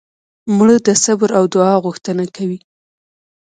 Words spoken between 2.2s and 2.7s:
کوي